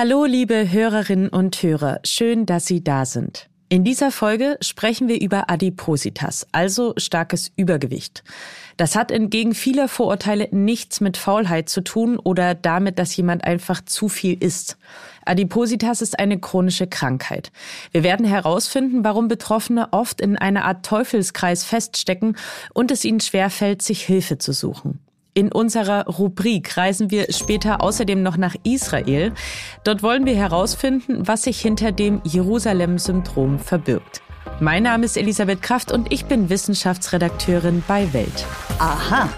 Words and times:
Hallo, 0.00 0.26
liebe 0.26 0.70
Hörerinnen 0.70 1.28
und 1.28 1.60
Hörer. 1.60 1.98
Schön, 2.04 2.46
dass 2.46 2.66
Sie 2.66 2.84
da 2.84 3.04
sind. 3.04 3.48
In 3.68 3.82
dieser 3.82 4.12
Folge 4.12 4.56
sprechen 4.60 5.08
wir 5.08 5.20
über 5.20 5.50
Adipositas, 5.50 6.46
also 6.52 6.94
starkes 6.98 7.50
Übergewicht. 7.56 8.22
Das 8.76 8.94
hat 8.94 9.10
entgegen 9.10 9.54
vieler 9.54 9.88
Vorurteile 9.88 10.46
nichts 10.52 11.00
mit 11.00 11.16
Faulheit 11.16 11.68
zu 11.68 11.80
tun 11.80 12.16
oder 12.16 12.54
damit, 12.54 13.00
dass 13.00 13.16
jemand 13.16 13.42
einfach 13.42 13.84
zu 13.84 14.08
viel 14.08 14.40
isst. 14.40 14.78
Adipositas 15.24 16.00
ist 16.00 16.20
eine 16.20 16.38
chronische 16.38 16.86
Krankheit. 16.86 17.50
Wir 17.90 18.04
werden 18.04 18.24
herausfinden, 18.24 19.02
warum 19.02 19.26
Betroffene 19.26 19.88
oft 19.92 20.20
in 20.20 20.36
einer 20.36 20.64
Art 20.64 20.86
Teufelskreis 20.86 21.64
feststecken 21.64 22.36
und 22.72 22.92
es 22.92 23.04
ihnen 23.04 23.18
schwerfällt, 23.18 23.82
sich 23.82 24.04
Hilfe 24.04 24.38
zu 24.38 24.52
suchen. 24.52 25.00
In 25.38 25.52
unserer 25.52 26.06
Rubrik 26.06 26.76
reisen 26.76 27.12
wir 27.12 27.32
später 27.32 27.80
außerdem 27.80 28.24
noch 28.24 28.36
nach 28.36 28.56
Israel. 28.64 29.32
Dort 29.84 30.02
wollen 30.02 30.26
wir 30.26 30.34
herausfinden, 30.34 31.28
was 31.28 31.44
sich 31.44 31.60
hinter 31.60 31.92
dem 31.92 32.20
Jerusalem-Syndrom 32.24 33.60
verbirgt. 33.60 34.20
Mein 34.58 34.82
Name 34.82 35.04
ist 35.04 35.16
Elisabeth 35.16 35.62
Kraft 35.62 35.92
und 35.92 36.12
ich 36.12 36.24
bin 36.24 36.50
Wissenschaftsredakteurin 36.50 37.84
bei 37.86 38.12
Welt. 38.12 38.46
Aha. 38.80 39.28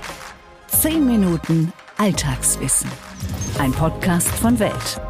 Zehn 0.69 1.05
Minuten 1.05 1.71
Alltagswissen. 1.99 2.91
Ein 3.59 3.73
Podcast 3.73 4.30
von 4.30 4.59
Welt. 4.59 5.03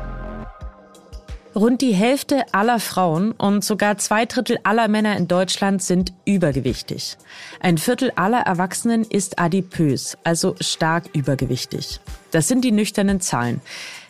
Rund 1.55 1.81
die 1.81 1.93
Hälfte 1.95 2.45
aller 2.53 2.79
Frauen 2.79 3.33
und 3.33 3.65
sogar 3.65 3.99
zwei 3.99 4.25
Drittel 4.25 4.59
aller 4.63 4.87
Männer 4.87 5.17
in 5.17 5.27
Deutschland 5.27 5.83
sind 5.83 6.13
übergewichtig. 6.25 7.19
Ein 7.59 7.77
Viertel 7.77 8.13
aller 8.15 8.41
Erwachsenen 8.41 9.03
ist 9.03 9.41
adipös, 9.41 10.17
also 10.23 10.55
stark 10.61 11.11
übergewichtig. 11.13 12.01
Das 12.31 12.47
sind 12.47 12.65
die 12.65 12.71
nüchternen 12.71 13.21
Zahlen. 13.21 13.61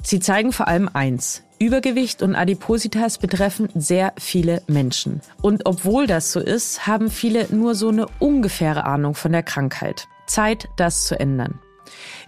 Sie 0.03 0.21
zeigen 0.21 0.53
vor 0.53 0.69
allem 0.69 0.91
eins. 0.93 1.43
Übergewicht 1.59 2.23
und 2.23 2.35
Adipositas 2.35 3.19
betreffen 3.19 3.69
sehr 3.75 4.13
viele 4.19 4.63
Menschen. 4.67 5.21
Und 5.41 5.67
obwohl 5.67 6.07
das 6.07 6.33
so 6.33 6.41
ist, 6.41 6.87
haben 6.87 7.11
viele 7.11 7.47
nur 7.55 7.75
so 7.75 7.89
eine 7.89 8.07
ungefähre 8.19 8.85
Ahnung 8.85 9.15
von 9.15 9.33
der 9.33 9.43
Krankheit. 9.43 10.09
Zeit, 10.27 10.69
das 10.77 11.05
zu 11.05 11.19
ändern. 11.19 11.59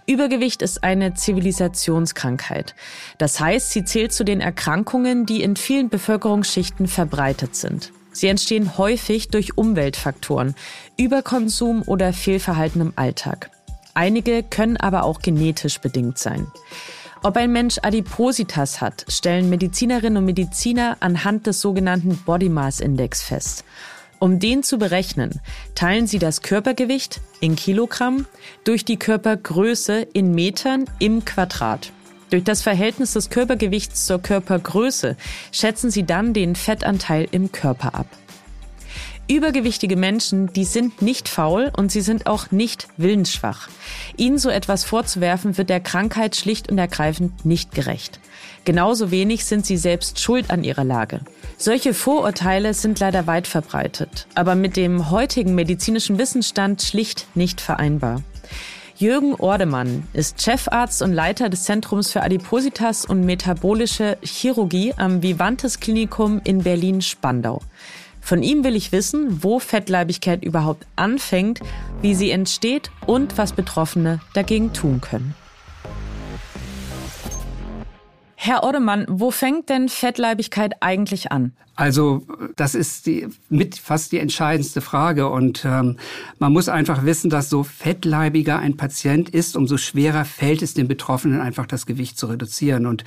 Übergewicht 0.05 0.61
ist 0.61 0.83
eine 0.83 1.13
Zivilisationskrankheit. 1.13 2.75
Das 3.17 3.39
heißt, 3.39 3.71
sie 3.71 3.85
zählt 3.85 4.11
zu 4.11 4.23
den 4.23 4.41
Erkrankungen, 4.41 5.25
die 5.25 5.41
in 5.41 5.55
vielen 5.55 5.89
Bevölkerungsschichten 5.89 6.87
verbreitet 6.87 7.55
sind. 7.55 7.91
Sie 8.11 8.27
entstehen 8.27 8.77
häufig 8.77 9.29
durch 9.29 9.57
Umweltfaktoren, 9.57 10.55
Überkonsum 10.97 11.81
oder 11.83 12.13
Fehlverhalten 12.13 12.81
im 12.81 12.93
Alltag. 12.95 13.49
Einige 13.95 14.43
können 14.43 14.77
aber 14.77 15.03
auch 15.03 15.19
genetisch 15.19 15.79
bedingt 15.79 16.17
sein. 16.17 16.47
Ob 17.23 17.37
ein 17.37 17.53
Mensch 17.53 17.77
Adipositas 17.81 18.81
hat, 18.81 19.05
stellen 19.07 19.49
Medizinerinnen 19.49 20.17
und 20.17 20.25
Mediziner 20.25 20.97
anhand 20.99 21.47
des 21.47 21.61
sogenannten 21.61 22.17
Body 22.17 22.49
Mass 22.49 22.81
Index 22.81 23.23
fest. 23.23 23.63
Um 24.23 24.39
den 24.39 24.63
zu 24.63 24.77
berechnen, 24.77 25.41
teilen 25.75 26.07
Sie 26.07 26.17
das 26.17 26.41
Körpergewicht 26.41 27.19
in 27.41 27.57
Kilogramm 27.57 28.25
durch 28.63 28.85
die 28.85 28.95
Körpergröße 28.95 30.07
in 30.13 30.33
Metern 30.33 30.85
im 30.99 31.25
Quadrat. 31.25 31.91
Durch 32.29 32.45
das 32.45 32.61
Verhältnis 32.61 33.11
des 33.11 33.29
Körpergewichts 33.29 34.05
zur 34.05 34.21
Körpergröße 34.21 35.17
schätzen 35.51 35.91
Sie 35.91 36.05
dann 36.05 36.33
den 36.33 36.55
Fettanteil 36.55 37.27
im 37.31 37.51
Körper 37.51 37.95
ab. 37.95 38.07
Übergewichtige 39.29 39.95
Menschen, 39.95 40.51
die 40.51 40.65
sind 40.65 41.01
nicht 41.01 41.29
faul 41.29 41.71
und 41.77 41.91
sie 41.91 42.01
sind 42.01 42.27
auch 42.27 42.51
nicht 42.51 42.87
willensschwach. 42.97 43.69
Ihnen 44.17 44.37
so 44.37 44.49
etwas 44.49 44.83
vorzuwerfen, 44.83 45.57
wird 45.57 45.69
der 45.69 45.79
Krankheit 45.79 46.35
schlicht 46.35 46.69
und 46.69 46.77
ergreifend 46.77 47.45
nicht 47.45 47.73
gerecht. 47.73 48.19
Genauso 48.65 49.11
wenig 49.11 49.45
sind 49.45 49.65
sie 49.65 49.77
selbst 49.77 50.19
schuld 50.19 50.51
an 50.51 50.63
ihrer 50.63 50.83
Lage. 50.83 51.21
Solche 51.57 51.93
Vorurteile 51.93 52.73
sind 52.73 52.99
leider 52.99 53.25
weit 53.25 53.47
verbreitet, 53.47 54.27
aber 54.35 54.55
mit 54.55 54.75
dem 54.75 55.09
heutigen 55.09 55.55
medizinischen 55.55 56.17
Wissensstand 56.17 56.81
schlicht 56.81 57.27
nicht 57.33 57.61
vereinbar. 57.61 58.21
Jürgen 58.95 59.33
Ordemann 59.35 60.07
ist 60.13 60.41
Chefarzt 60.41 61.01
und 61.01 61.13
Leiter 61.13 61.49
des 61.49 61.63
Zentrums 61.63 62.11
für 62.11 62.21
Adipositas 62.21 63.05
und 63.05 63.25
Metabolische 63.25 64.17
Chirurgie 64.21 64.93
am 64.97 65.23
Vivantes 65.23 65.79
Klinikum 65.79 66.41
in 66.43 66.63
Berlin-Spandau. 66.63 67.59
Von 68.23 68.41
ihm 68.41 68.63
will 68.63 68.77
ich 68.77 68.93
wissen, 68.93 69.43
wo 69.43 69.59
Fettleibigkeit 69.59 70.45
überhaupt 70.45 70.87
anfängt, 70.95 71.59
wie 72.01 72.15
sie 72.15 72.31
entsteht 72.31 72.89
und 73.05 73.37
was 73.37 73.51
Betroffene 73.51 74.21
dagegen 74.33 74.71
tun 74.71 75.01
können. 75.01 75.35
Herr 78.35 78.63
Oddemann, 78.63 79.05
wo 79.09 79.29
fängt 79.29 79.67
denn 79.67 79.89
Fettleibigkeit 79.89 80.73
eigentlich 80.79 81.33
an? 81.33 81.51
Also 81.75 82.25
das 82.55 82.75
ist 82.75 83.07
die, 83.07 83.27
mit 83.49 83.75
fast 83.75 84.13
die 84.13 84.19
entscheidendste 84.19 84.79
Frage 84.79 85.27
und 85.29 85.65
ähm, 85.65 85.97
man 86.39 86.53
muss 86.53 86.69
einfach 86.69 87.03
wissen, 87.03 87.29
dass 87.29 87.49
so 87.49 87.63
fettleibiger 87.63 88.57
ein 88.59 88.77
Patient 88.77 89.29
ist, 89.29 89.57
umso 89.57 89.77
schwerer 89.77 90.23
fällt 90.23 90.61
es 90.61 90.73
den 90.73 90.87
Betroffenen 90.87 91.41
einfach 91.41 91.65
das 91.65 91.85
Gewicht 91.85 92.17
zu 92.17 92.27
reduzieren 92.27 92.85
und 92.85 93.03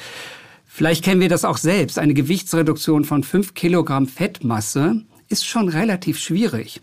Vielleicht 0.76 1.02
kennen 1.02 1.22
wir 1.22 1.30
das 1.30 1.46
auch 1.46 1.56
selbst. 1.56 1.98
Eine 1.98 2.12
Gewichtsreduktion 2.12 3.06
von 3.06 3.22
fünf 3.22 3.54
Kilogramm 3.54 4.06
Fettmasse 4.06 5.00
ist 5.26 5.46
schon 5.46 5.70
relativ 5.70 6.18
schwierig. 6.18 6.82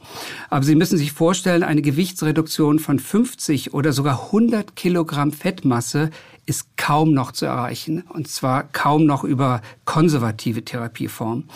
Aber 0.50 0.66
Sie 0.66 0.74
müssen 0.74 0.98
sich 0.98 1.12
vorstellen, 1.12 1.62
eine 1.62 1.84
Gewichtsreduktion 1.84 2.80
von 2.80 2.98
50 2.98 3.76
oder 3.76 3.94
sogar 3.94 4.20
100 4.26 4.76
Kilogramm 4.76 5.32
Fettmasse 5.32 6.10
ist 6.48 6.76
kaum 6.76 7.14
noch 7.14 7.34
zu 7.34 7.46
erreichen. 7.46 8.02
Und 8.10 8.28
zwar 8.28 8.64
kaum 8.64 9.06
noch 9.06 9.24
über 9.24 9.62
konservative 9.86 10.66
Therapieformen. 10.66 11.48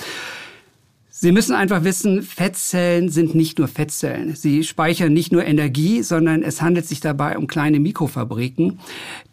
Sie 1.09 1.31
müssen 1.31 1.56
einfach 1.56 1.84
wissen, 1.84 2.22
Fettzellen 2.22 3.09
sind 3.09 3.34
nicht 3.34 3.58
nur 3.58 3.68
Fettzellen. 3.68 4.36
Sie 4.36 4.64
speichern 4.64 5.12
nicht 5.12 5.31
nur 5.31 5.44
Energie, 5.44 6.03
sondern 6.03 6.44
es 6.44 6.62
handelt 6.62 6.86
sich 6.86 7.00
dabei 7.00 7.36
um 7.36 7.47
kleine 7.47 7.80
Mikrofabriken, 7.80 8.80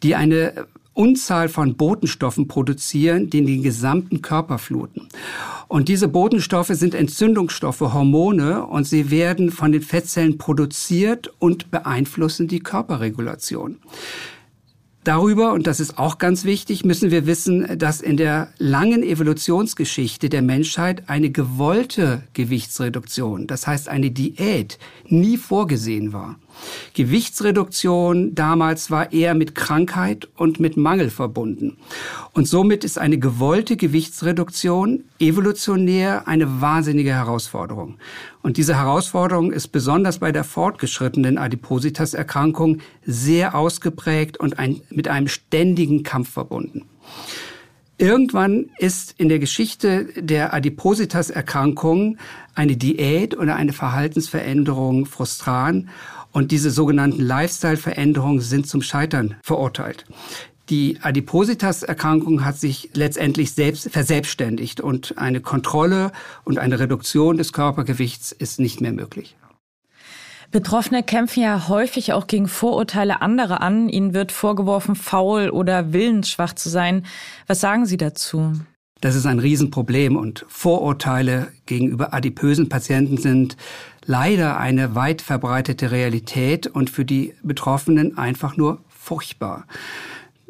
die 0.03 0.15
eine 0.15 0.67
Unzahl 0.95 1.49
von 1.49 1.75
Botenstoffen 1.75 2.49
produzieren, 2.49 3.29
die 3.29 3.45
den 3.45 3.63
gesamten 3.63 4.23
Körper 4.23 4.59
fluten. 4.59 5.09
Und 5.69 5.89
diese 5.89 6.09
Botenstoffe 6.09 6.69
sind 6.69 6.95
Entzündungsstoffe, 6.95 7.81
Hormone 7.81 8.65
und 8.65 8.85
sie 8.87 9.11
werden 9.11 9.51
von 9.51 9.73
den 9.73 9.83
Fettzellen 9.83 10.39
produziert 10.39 11.33
und 11.39 11.71
beeinflussen 11.71 12.49
die 12.49 12.61
Körperregulation. 12.61 13.79
Darüber, 15.05 15.53
und 15.53 15.67
das 15.67 15.81
ist 15.81 15.99
auch 15.99 16.17
ganz 16.17 16.45
wichtig, 16.45 16.83
müssen 16.83 17.11
wir 17.11 17.27
wissen, 17.27 17.79
dass 17.79 18.01
in 18.01 18.17
der 18.17 18.49
langen 18.57 19.03
Evolutionsgeschichte 19.03 20.31
der 20.31 20.41
Menschheit 20.41 21.11
eine 21.11 21.31
gewollte 21.31 22.23
Gewichtsreduktion, 22.33 23.47
das 23.47 23.67
heißt 23.67 23.91
eine 23.91 24.11
Diät, 24.11 24.79
nie 25.07 25.37
vorgesehen 25.37 26.15
war. 26.15 26.37
Gewichtsreduktion 26.95 28.35
damals 28.35 28.91
war 28.91 29.13
eher 29.13 29.35
mit 29.35 29.55
Krankheit 29.55 30.29
und 30.37 30.61
mit 30.61 30.77
Mangel 30.77 31.11
verbunden. 31.11 31.77
Und 32.33 32.49
somit 32.49 32.85
ist 32.85 32.99
eine 32.99 33.19
gewollte 33.19 33.77
Gewichtsreduktion 33.77 35.05
evolutionär 35.19 36.29
eine 36.29 36.61
wahnsinnige 36.61 37.13
Herausforderung. 37.13 37.99
Und 38.43 38.57
diese 38.57 38.77
Herausforderung 38.77 39.53
ist 39.53 39.69
besonders 39.69 40.19
bei 40.19 40.33
der 40.33 40.45
fortgeschrittenen 40.45 41.39
Adipositas-Erkrankung 41.39 42.79
sehr 43.05 43.55
ausgeprägt 43.55 44.39
und 44.39 44.59
ein, 44.59 44.81
mit 44.91 45.09
einem 45.09 45.29
ständigen 45.29 46.03
Kampf 46.03 46.31
verbunden. 46.31 46.87
Irgendwann 47.97 48.71
ist 48.79 49.15
in 49.19 49.29
der 49.29 49.39
Geschichte 49.39 50.07
der 50.17 50.53
Adipositas-Erkrankung 50.53 52.19
eine 52.55 52.77
Diät 52.77 53.37
oder 53.39 53.55
eine 53.55 53.73
Verhaltensveränderung 53.73 55.07
frustran 55.07 55.91
und 56.33 56.51
diese 56.51 56.71
sogenannten 56.71 57.21
Lifestyle-Veränderungen 57.21 58.41
sind 58.41 58.67
zum 58.67 58.83
Scheitern 58.83 59.37
verurteilt. 59.43 60.07
Die 60.71 60.99
Adipositas-Erkrankung 61.03 62.45
hat 62.45 62.59
sich 62.59 62.91
letztendlich 62.95 63.53
selbst 63.53 63.91
verselbstständigt 63.91 64.81
und 64.81 65.17
eine 65.19 65.41
Kontrolle 65.41 66.11
und 66.43 66.59
eine 66.59 66.81
Reduktion 66.81 67.37
des 67.37 67.53
Körpergewichts 67.53 68.33
ist 68.33 68.59
nicht 68.59 68.81
mehr 68.81 68.93
möglich. 68.93 69.37
Betroffene 70.55 71.03
kämpfen 71.03 71.43
ja 71.43 71.67
häufig 71.67 72.13
auch 72.13 72.29
gegen 72.29 72.47
Vorurteile 72.47 73.23
anderer 73.23 73.61
an. 73.61 73.89
Ihnen 73.89 74.15
wird 74.15 74.31
vorgeworfen, 74.31 74.95
faul 74.95 75.51
oder 75.51 75.93
willensschwach 75.93 76.53
zu 76.53 76.69
sein. 76.69 77.05
Was 77.49 77.61
sagen 77.61 77.87
Sie 77.87 77.97
dazu? 77.97 78.53
Das 79.01 79.17
ist 79.17 79.27
ein 79.27 79.41
Riesenproblem 79.41 80.15
und 80.15 80.47
Vorurteile 80.47 81.49
gegenüber 81.67 82.15
adipösen 82.15 82.69
Patienten 82.69 83.17
sind 83.17 83.57
leider 84.07 84.57
eine 84.57 84.95
weit 84.95 85.23
verbreitete 85.23 85.91
Realität 85.91 86.69
und 86.69 86.89
für 86.89 87.05
die 87.05 87.35
Betroffenen 87.43 88.17
einfach 88.17 88.57
nur 88.57 88.79
furchtbar. 88.89 89.67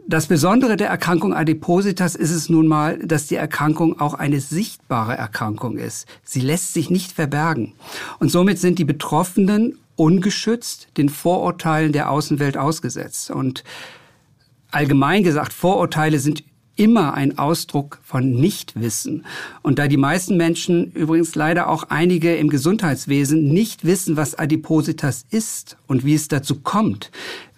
Das 0.07 0.27
Besondere 0.27 0.77
der 0.77 0.89
Erkrankung 0.89 1.33
Adipositas 1.33 2.15
ist 2.15 2.31
es 2.31 2.51
nun 2.51 2.67
mal, 2.67 2.99
dass 2.99 3.27
die 3.27 3.37
Erkrankung 3.37 3.99
auch 3.99 4.13
eine 4.13 4.41
sichtbare 4.41 5.17
Erkrankung 5.17 5.79
ist. 5.79 6.07
Sie 6.23 6.41
lässt 6.41 6.75
sich 6.75 6.91
nicht 6.91 7.13
verbergen. 7.13 7.73
Und 8.19 8.31
somit 8.31 8.59
sind 8.59 8.79
die 8.79 8.85
Betroffenen 8.85 9.79
ungeschützt 9.97 10.89
den 10.97 11.09
Vorurteilen 11.09 11.93
der 11.93 12.11
Außenwelt 12.11 12.57
ausgesetzt. 12.57 13.31
Und 13.31 13.65
allgemein 14.71 15.23
gesagt, 15.23 15.53
Vorurteile 15.53 16.19
sind 16.19 16.45
immer 16.77 17.15
ein 17.15 17.39
Ausdruck 17.39 18.01
von 18.03 18.33
Nichtwissen. 18.33 19.25
Und 19.63 19.79
da 19.79 19.89
die 19.89 19.97
meisten 19.97 20.37
Menschen, 20.37 20.93
übrigens 20.93 21.35
leider 21.35 21.69
auch 21.69 21.85
einige 21.85 22.35
im 22.37 22.49
Gesundheitswesen, 22.49 23.49
nicht 23.53 23.85
wissen, 23.85 24.17
was 24.17 24.39
Adipositas 24.39 25.25
ist 25.31 25.77
und 25.87 26.05
wie 26.05 26.15
es 26.15 26.29
dazu 26.29 26.61
kommt, 26.61 27.11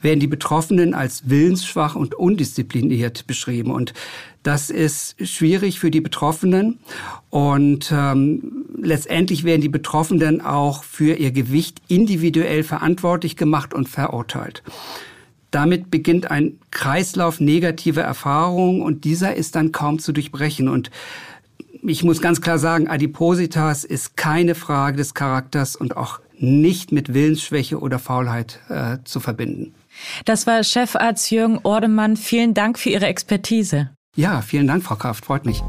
werden 0.02 0.20
die 0.20 0.26
Betroffenen 0.26 0.94
als 0.94 1.28
willensschwach 1.28 1.96
und 1.96 2.14
undiszipliniert 2.14 3.26
beschrieben. 3.26 3.70
Und 3.70 3.94
das 4.42 4.70
ist 4.70 5.16
schwierig 5.26 5.80
für 5.80 5.90
die 5.90 6.00
Betroffenen. 6.00 6.78
Und 7.30 7.90
ähm, 7.92 8.66
letztendlich 8.80 9.44
werden 9.44 9.62
die 9.62 9.68
Betroffenen 9.68 10.40
auch 10.40 10.84
für 10.84 11.14
ihr 11.14 11.32
Gewicht 11.32 11.80
individuell 11.88 12.62
verantwortlich 12.62 13.36
gemacht 13.36 13.74
und 13.74 13.88
verurteilt. 13.88 14.62
Damit 15.50 15.90
beginnt 15.90 16.30
ein 16.30 16.58
Kreislauf 16.70 17.40
negativer 17.40 18.02
Erfahrungen 18.02 18.82
und 18.82 19.04
dieser 19.04 19.34
ist 19.34 19.54
dann 19.54 19.72
kaum 19.72 19.98
zu 19.98 20.12
durchbrechen. 20.12 20.68
Und 20.68 20.90
ich 21.82 22.02
muss 22.02 22.20
ganz 22.20 22.40
klar 22.40 22.58
sagen, 22.58 22.88
Adipositas 22.88 23.84
ist 23.84 24.16
keine 24.16 24.54
Frage 24.54 24.96
des 24.96 25.14
Charakters 25.14 25.76
und 25.76 25.96
auch 25.96 26.20
nicht 26.38 26.92
mit 26.92 27.14
Willensschwäche 27.14 27.78
oder 27.80 27.98
Faulheit 27.98 28.60
äh, 28.68 28.98
zu 29.04 29.20
verbinden. 29.20 29.74
Das 30.24 30.46
war 30.46 30.62
Chefarzt 30.62 31.30
Jürgen 31.30 31.60
Ordemann. 31.62 32.16
Vielen 32.16 32.52
Dank 32.52 32.78
für 32.78 32.90
Ihre 32.90 33.06
Expertise. 33.06 33.90
Ja, 34.14 34.42
vielen 34.42 34.66
Dank, 34.66 34.82
Frau 34.82 34.96
Kraft. 34.96 35.24
Freut 35.24 35.46
mich. 35.46 35.62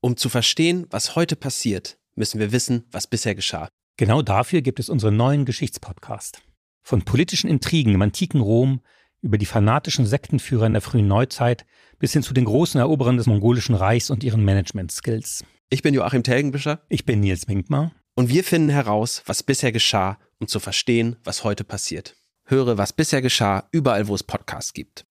Um 0.00 0.16
zu 0.16 0.28
verstehen, 0.28 0.86
was 0.90 1.16
heute 1.16 1.36
passiert, 1.36 1.96
müssen 2.16 2.40
wir 2.40 2.52
wissen, 2.52 2.84
was 2.90 3.06
bisher 3.06 3.34
geschah. 3.34 3.68
Genau 3.96 4.22
dafür 4.22 4.62
gibt 4.62 4.80
es 4.80 4.88
unseren 4.88 5.16
neuen 5.16 5.44
Geschichtspodcast. 5.44 6.42
Von 6.82 7.02
politischen 7.02 7.48
Intrigen 7.48 7.94
im 7.94 8.02
antiken 8.02 8.40
Rom 8.40 8.80
über 9.22 9.38
die 9.38 9.46
fanatischen 9.46 10.04
Sektenführer 10.04 10.66
in 10.66 10.72
der 10.72 10.82
frühen 10.82 11.06
Neuzeit 11.06 11.64
bis 11.98 12.12
hin 12.12 12.22
zu 12.22 12.34
den 12.34 12.44
großen 12.44 12.80
Eroberern 12.80 13.16
des 13.16 13.26
mongolischen 13.26 13.76
Reichs 13.76 14.10
und 14.10 14.24
ihren 14.24 14.44
Management-Skills. 14.44 15.44
Ich 15.70 15.82
bin 15.82 15.94
Joachim 15.94 16.24
Telgenbischer. 16.24 16.82
Ich 16.88 17.06
bin 17.06 17.20
Nils 17.20 17.46
Minkmar. 17.46 17.92
Und 18.14 18.28
wir 18.28 18.44
finden 18.44 18.68
heraus, 18.68 19.22
was 19.26 19.42
bisher 19.42 19.72
geschah, 19.72 20.18
um 20.38 20.48
zu 20.48 20.60
verstehen, 20.60 21.16
was 21.24 21.44
heute 21.44 21.64
passiert. 21.64 22.16
Höre, 22.44 22.76
was 22.76 22.92
bisher 22.92 23.22
geschah, 23.22 23.68
überall, 23.70 24.08
wo 24.08 24.14
es 24.14 24.24
Podcasts 24.24 24.72
gibt. 24.74 25.06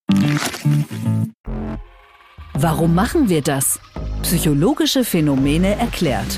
Warum 2.54 2.94
machen 2.94 3.30
wir 3.30 3.42
das? 3.42 3.80
Psychologische 4.22 5.04
Phänomene 5.04 5.76
erklärt. 5.78 6.38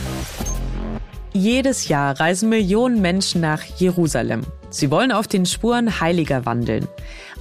Jedes 1.35 1.87
Jahr 1.87 2.19
reisen 2.19 2.49
Millionen 2.49 3.01
Menschen 3.01 3.41
nach 3.41 3.63
Jerusalem. 3.63 4.43
Sie 4.69 4.91
wollen 4.91 5.11
auf 5.11 5.27
den 5.27 5.47
Spuren 5.47 5.99
Heiliger 5.99 6.45
wandeln. 6.45 6.87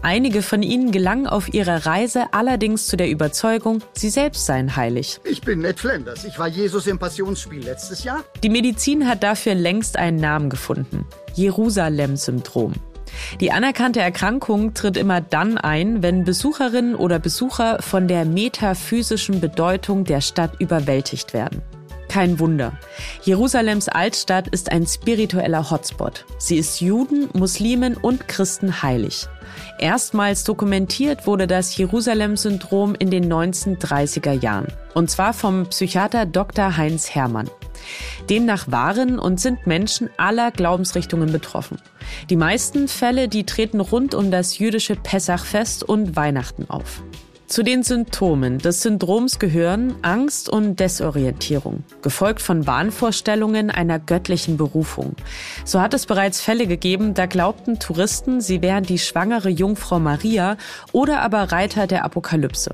Einige 0.01 0.41
von 0.41 0.63
ihnen 0.63 0.93
gelangen 0.93 1.27
auf 1.27 1.53
ihrer 1.53 1.85
Reise 1.85 2.33
allerdings 2.33 2.87
zu 2.87 2.97
der 2.97 3.11
Überzeugung, 3.11 3.81
sie 3.93 4.09
selbst 4.09 4.47
seien 4.47 4.77
heilig. 4.77 5.21
Ich 5.25 5.43
bin 5.43 5.61
Ned 5.61 5.79
Flanders. 5.79 6.25
Ich 6.25 6.39
war 6.39 6.49
Jesus 6.49 6.87
im 6.87 6.99
Passionsspiel 6.99 7.63
letztes 7.63 8.03
Jahr. 8.03 8.25
Die 8.43 8.49
Medizin 8.49 9.07
hat 9.07 9.23
dafür 9.23 9.55
längst 9.55 9.99
einen 9.99 10.17
Namen 10.17 10.49
gefunden. 10.49 11.07
Jerusalem-Syndrom. 11.35 12.73
Die 13.41 13.53
anerkannte 13.53 14.01
Erkrankung 14.01 14.73
tritt 14.73 14.97
immer 14.97 15.21
dann 15.21 15.59
ein, 15.59 16.03
wenn 16.03 16.25
Besucherinnen 16.25 16.95
oder 16.95 17.19
Besucher 17.19 17.83
von 17.83 18.09
der 18.09 18.25
metaphysischen 18.25 19.41
Bedeutung 19.41 20.05
der 20.05 20.23
Stadt 20.23 20.59
überwältigt 20.61 21.35
werden. 21.35 21.63
Kein 22.13 22.39
Wunder. 22.39 22.75
Jerusalems 23.23 23.89
Altstadt 23.89 24.47
ist 24.49 24.71
ein 24.71 24.87
spiritueller 24.87 25.71
Hotspot. 25.71 26.27
Sie 26.37 26.59
ist 26.59 26.83
Juden, 26.83 27.31
Muslimen 27.33 27.97
und 27.97 28.29
Christen 28.29 28.83
heilig. 28.83 29.29
Erstmals 29.79 30.45
dokumentiert 30.45 31.27
wurde 31.27 31.47
das 31.47 31.75
Jerusalem-Syndrom 31.75 32.95
in 32.99 33.11
den 33.11 33.33
1930er 33.33 34.33
Jahren. 34.33 34.67
Und 34.93 35.11
zwar 35.11 35.33
vom 35.33 35.65
Psychiater 35.71 36.27
Dr. 36.27 36.77
Heinz 36.77 37.09
Hermann. 37.09 37.49
Demnach 38.29 38.71
waren 38.71 39.19
und 39.19 39.41
sind 39.41 39.67
Menschen 39.67 40.11
aller 40.19 40.51
Glaubensrichtungen 40.51 41.33
betroffen. 41.33 41.79
Die 42.29 42.37
meisten 42.37 42.89
Fälle, 42.89 43.29
die 43.29 43.47
treten 43.47 43.81
rund 43.81 44.15
um 44.15 44.31
das 44.31 44.59
jüdische 44.59 44.97
Pessachfest 44.97 45.83
und 45.83 46.15
Weihnachten 46.15 46.69
auf. 46.69 47.03
Zu 47.53 47.63
den 47.63 47.83
Symptomen 47.83 48.57
des 48.57 48.81
Syndroms 48.81 49.39
gehören 49.39 49.95
Angst 50.01 50.49
und 50.49 50.81
Desorientierung, 50.81 51.85
gefolgt 52.01 52.41
von 52.41 52.67
Wahnvorstellungen 52.67 53.71
einer 53.71 53.99
göttlichen 53.99 54.57
Berufung. 54.57 55.17
So 55.67 55.79
hat 55.79 55.93
es 55.93 56.07
bereits 56.07 56.41
Fälle 56.41 56.67
gegeben, 56.67 57.13
da 57.13 57.27
glaubten 57.27 57.79
Touristen, 57.79 58.41
sie 58.41 58.63
wären 58.63 58.85
die 58.85 58.99
schwangere 58.99 59.51
Jungfrau 59.51 59.99
Maria 59.99 60.57
oder 60.93 61.21
aber 61.21 61.53
Reiter 61.53 61.87
der 61.87 62.07
Apokalypse. 62.07 62.71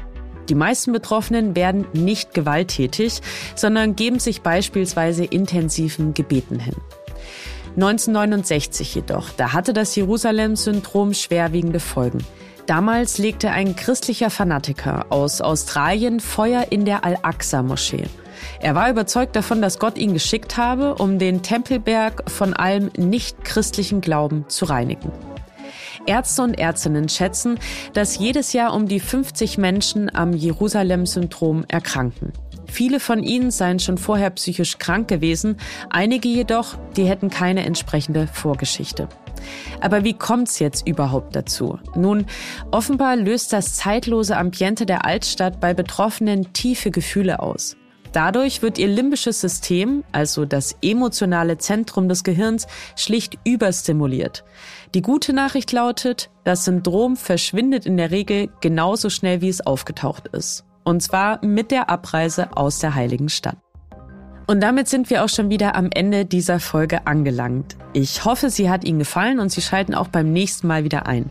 Die 0.48 0.54
meisten 0.54 0.92
Betroffenen 0.92 1.56
werden 1.56 1.84
nicht 1.92 2.32
gewalttätig, 2.32 3.20
sondern 3.56 3.96
geben 3.96 4.20
sich 4.20 4.42
beispielsweise 4.42 5.24
intensiven 5.24 6.14
Gebeten 6.14 6.60
hin. 6.60 6.76
1969 7.76 8.94
jedoch, 8.94 9.30
da 9.30 9.52
hatte 9.52 9.72
das 9.72 9.94
Jerusalem-Syndrom 9.96 11.14
schwerwiegende 11.14 11.80
Folgen. 11.80 12.18
Damals 12.66 13.18
legte 13.18 13.50
ein 13.50 13.76
christlicher 13.76 14.28
Fanatiker 14.28 15.06
aus 15.08 15.40
Australien 15.40 16.20
Feuer 16.20 16.66
in 16.70 16.84
der 16.84 17.04
Al-Aqsa-Moschee. 17.04 18.04
Er 18.60 18.74
war 18.74 18.90
überzeugt 18.90 19.36
davon, 19.36 19.62
dass 19.62 19.78
Gott 19.78 19.96
ihn 19.96 20.12
geschickt 20.12 20.56
habe, 20.56 20.96
um 20.96 21.18
den 21.18 21.42
Tempelberg 21.42 22.30
von 22.30 22.54
allem 22.54 22.90
nicht-christlichen 22.96 24.00
Glauben 24.00 24.44
zu 24.48 24.66
reinigen. 24.66 25.12
Ärzte 26.06 26.42
und 26.42 26.58
Ärztinnen 26.58 27.08
schätzen, 27.08 27.58
dass 27.92 28.18
jedes 28.18 28.52
Jahr 28.52 28.74
um 28.74 28.86
die 28.86 29.00
50 29.00 29.58
Menschen 29.58 30.14
am 30.14 30.32
Jerusalem-Syndrom 30.32 31.64
erkranken. 31.68 32.32
Viele 32.70 33.00
von 33.00 33.22
ihnen 33.22 33.50
seien 33.50 33.80
schon 33.80 33.98
vorher 33.98 34.30
psychisch 34.30 34.78
krank 34.78 35.08
gewesen, 35.08 35.56
einige 35.90 36.28
jedoch, 36.28 36.76
die 36.96 37.04
hätten 37.04 37.30
keine 37.30 37.64
entsprechende 37.64 38.26
Vorgeschichte. 38.26 39.08
Aber 39.80 40.04
wie 40.04 40.14
kommt's 40.14 40.58
jetzt 40.58 40.86
überhaupt 40.86 41.34
dazu? 41.34 41.78
Nun, 41.94 42.26
offenbar 42.70 43.16
löst 43.16 43.52
das 43.52 43.74
zeitlose 43.74 44.36
Ambiente 44.36 44.86
der 44.86 45.04
Altstadt 45.04 45.60
bei 45.60 45.74
Betroffenen 45.74 46.52
tiefe 46.52 46.90
Gefühle 46.90 47.40
aus. 47.40 47.76
Dadurch 48.12 48.62
wird 48.62 48.78
ihr 48.78 48.88
limbisches 48.88 49.40
System, 49.40 50.02
also 50.12 50.46
das 50.46 50.76
emotionale 50.82 51.58
Zentrum 51.58 52.08
des 52.08 52.24
Gehirns, 52.24 52.66
schlicht 52.96 53.38
überstimuliert. 53.44 54.44
Die 54.94 55.02
gute 55.02 55.32
Nachricht 55.32 55.72
lautet, 55.72 56.30
das 56.44 56.64
Syndrom 56.64 57.16
verschwindet 57.16 57.84
in 57.84 57.98
der 57.98 58.10
Regel 58.10 58.48
genauso 58.60 59.10
schnell, 59.10 59.42
wie 59.42 59.50
es 59.50 59.66
aufgetaucht 59.66 60.28
ist. 60.28 60.64
Und 60.88 61.02
zwar 61.02 61.44
mit 61.44 61.70
der 61.70 61.90
Abreise 61.90 62.56
aus 62.56 62.78
der 62.78 62.94
heiligen 62.94 63.28
Stadt. 63.28 63.58
Und 64.46 64.62
damit 64.62 64.88
sind 64.88 65.10
wir 65.10 65.22
auch 65.22 65.28
schon 65.28 65.50
wieder 65.50 65.74
am 65.74 65.90
Ende 65.92 66.24
dieser 66.24 66.60
Folge 66.60 67.06
angelangt. 67.06 67.76
Ich 67.92 68.24
hoffe, 68.24 68.48
sie 68.48 68.70
hat 68.70 68.84
Ihnen 68.84 68.98
gefallen 68.98 69.38
und 69.38 69.50
Sie 69.52 69.60
schalten 69.60 69.94
auch 69.94 70.08
beim 70.08 70.32
nächsten 70.32 70.66
Mal 70.66 70.84
wieder 70.84 71.06
ein. 71.06 71.28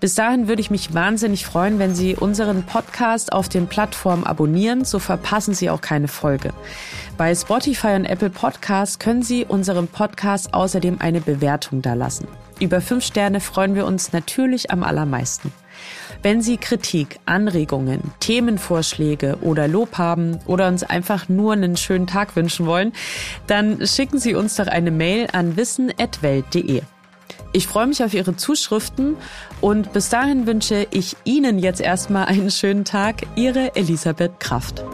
Bis 0.00 0.16
dahin 0.16 0.48
würde 0.48 0.60
ich 0.60 0.72
mich 0.72 0.92
wahnsinnig 0.92 1.46
freuen, 1.46 1.78
wenn 1.78 1.94
Sie 1.94 2.16
unseren 2.16 2.64
Podcast 2.64 3.32
auf 3.32 3.48
den 3.48 3.68
Plattformen 3.68 4.24
abonnieren, 4.24 4.84
so 4.84 4.98
verpassen 4.98 5.54
Sie 5.54 5.70
auch 5.70 5.80
keine 5.80 6.08
Folge. 6.08 6.52
Bei 7.16 7.32
Spotify 7.32 7.94
und 7.94 8.06
Apple 8.06 8.30
Podcasts 8.30 8.98
können 8.98 9.22
Sie 9.22 9.44
unserem 9.44 9.86
Podcast 9.86 10.52
außerdem 10.52 10.96
eine 10.98 11.20
Bewertung 11.20 11.80
dalassen. 11.80 12.26
Über 12.58 12.80
fünf 12.80 13.04
Sterne 13.04 13.38
freuen 13.38 13.76
wir 13.76 13.86
uns 13.86 14.12
natürlich 14.12 14.72
am 14.72 14.82
allermeisten. 14.82 15.52
Wenn 16.22 16.42
Sie 16.42 16.56
Kritik, 16.56 17.18
Anregungen, 17.26 18.12
Themenvorschläge 18.20 19.38
oder 19.42 19.68
Lob 19.68 19.98
haben 19.98 20.38
oder 20.46 20.68
uns 20.68 20.82
einfach 20.82 21.28
nur 21.28 21.52
einen 21.52 21.76
schönen 21.76 22.06
Tag 22.06 22.36
wünschen 22.36 22.66
wollen, 22.66 22.92
dann 23.46 23.86
schicken 23.86 24.18
Sie 24.18 24.34
uns 24.34 24.56
doch 24.56 24.66
eine 24.66 24.90
Mail 24.90 25.28
an 25.32 25.56
wissen.welt.de. 25.56 26.82
Ich 27.52 27.66
freue 27.66 27.86
mich 27.86 28.02
auf 28.04 28.12
Ihre 28.12 28.36
Zuschriften 28.36 29.16
und 29.60 29.92
bis 29.92 30.08
dahin 30.10 30.46
wünsche 30.46 30.86
ich 30.90 31.16
Ihnen 31.24 31.58
jetzt 31.58 31.80
erstmal 31.80 32.26
einen 32.26 32.50
schönen 32.50 32.84
Tag. 32.84 33.22
Ihre 33.34 33.74
Elisabeth 33.76 34.40
Kraft. 34.40 34.84